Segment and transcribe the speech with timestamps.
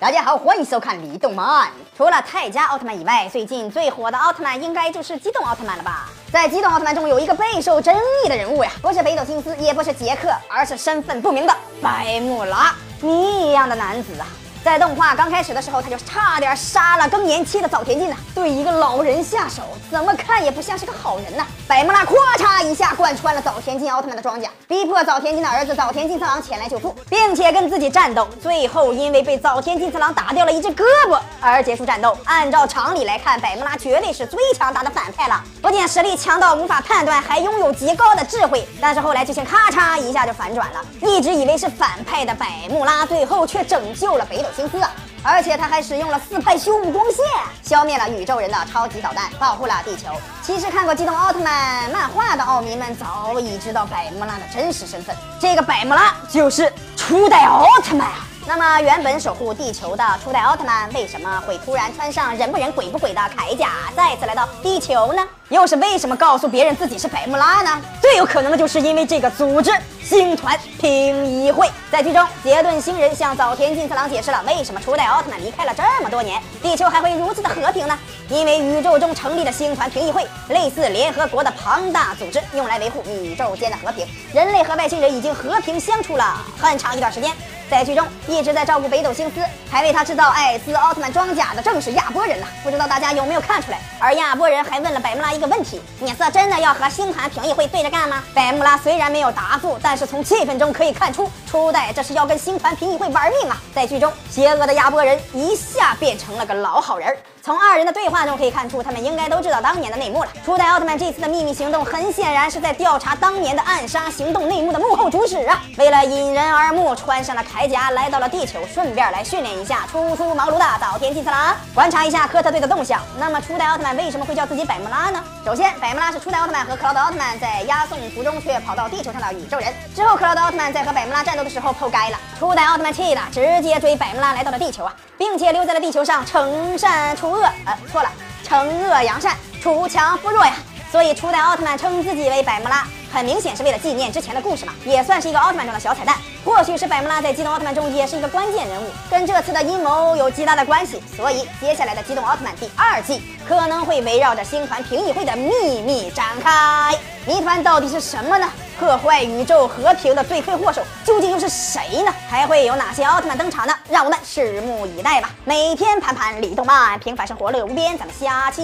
[0.00, 1.68] 大家好，欢迎收看《李动漫》。
[1.96, 6.08] 除了泰迦奥特曼以外，最近最火的奥特曼应该就是机动奥特曼了吧？
[6.32, 14.26] 在机动奥特曼中有一个备受争议的人物呀，不是北斗星司，也不是杰克，而是身份不明的白木拉，谜一样的男子啊！
[14.64, 18.16] 在动画刚开始的时候，他就差点杀了更年期的早田进呢。
[18.34, 21.46] 对一个老人下手，怎么看也不像是个好人呐。
[21.68, 28.26] 百慕拉咔嚓一下贯穿了早田进奥特曼的装甲，逼迫早田进的儿子早田进次郎前来救父，并且跟自己战斗。
[28.42, 32.16] 最后因为被早田进次郎打掉了一只胳膊而结束战斗。
[32.24, 38.66] 按照常理来看，百慕拉绝对是最强大的反派了，不仅实力强到无法判断，还拥有极高的智慧。
[38.80, 44.48] 但是后来剧情咔嚓一下就反转了，一直以为是反派的百慕拉，最后却拯救了北斗。
[44.54, 44.78] 心思！
[45.22, 47.24] 而且他还使用了四派修武光线，
[47.62, 50.08] 消灭了宇宙人的超级导弹，保护了地球。
[50.42, 58.26] 其实看过《机动奥特曼》漫画的奥迷们早已知道百慕拉的真实身份，这个百慕拉就是初代奥特曼啊！
[58.46, 65.26] 那么原本守护地球的初代奥特曼为什么会突然穿上人不人鬼不鬼的铠甲，再次来到地球呢？
[65.48, 67.80] 又是为什么告诉别人自己是百慕拉呢？
[68.02, 69.72] 最有可能的就是因为这个组织——
[70.04, 71.70] 星团评议会。
[71.90, 77.98] 在剧中，杰顿星人向早田进次郎解释了为什么初代奥特曼离开了这么多年，地球还会如此的和平呢？
[78.28, 84.06] 因为宇宙中成立的星团评议会，类似联合国的庞大组织，用来维护宇宙间的和平。
[84.34, 87.32] 人类和外星人已经和平相处了很长一段时间。
[87.70, 92.46] 在剧中一直在照顾北斗星司，还为他制造艾斯奥特曼装甲的正是亚波人呐。
[92.62, 93.78] 不知道大家有没有看出来？
[93.98, 98.22] 而亚波人还问了百慕拉一个问题：你是真的要和星团评议会对着干吗？
[98.34, 103.60] 百慕拉虽然没有答复，但是从气氛中可以看出，初代这是要跟星团评议会玩命啊！
[103.74, 107.16] 在剧中，邪恶的亚波人一下变成了个老好人。
[107.42, 110.30] 从二人的对话中可以看出，他们应该都知道当年的内幕了。
[110.46, 115.62] 初代奥特曼这次的秘密行动，很显然是在调查当年的暗杀行动内幕的幕后主使啊！
[115.76, 123.00] 为了引人耳目，穿上了铠甲来到了地球，顺便来训练一下初出茅庐的早田进次郎，观察一下科特队的动向。
[123.16, 125.22] 那么初代奥特曼为什么会叫自己百慕拉呢？
[125.44, 129.72] 首先，百慕拉是初代奥特曼和克劳德奥特曼在押送途中却跑到地球上的宇宙人。
[129.94, 137.44] 之后，克劳德奥特曼在和百慕拉战斗的时候破该了，初代奥特曼气的直接追百慕拉来到了地球啊，并且留在了地球上惩善除恶。
[137.66, 138.10] 呃，错了，
[138.44, 140.54] 惩恶扬善，除强扶弱呀。
[140.94, 146.14] 所以初代奥特曼称自己为百慕拉，很明显是为了纪念之前的故事嘛，也算是一个奥特曼中的小彩蛋。
[146.44, 151.02] 或许是百慕拉在机动奥特曼中也是一个关键人物，跟这次的阴谋有极大的关系。
[151.16, 156.96] 所以接下来的机动奥特曼第二季可能会围绕着星团评议会的秘密展开。
[157.26, 158.48] 谜团到底是什么呢？
[158.78, 162.14] 破坏宇宙和平的罪魁祸首究竟又是谁呢？
[162.30, 163.74] 还会有哪些奥特曼登场呢？
[163.88, 165.32] 让我们拭目以待吧。
[165.44, 167.98] 每天盘盘李动漫，平凡生活乐无边。
[167.98, 168.62] 咱们下期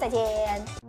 [0.00, 0.85] 再见。